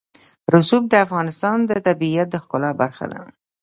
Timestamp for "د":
0.89-0.93, 1.65-1.71, 2.31-2.35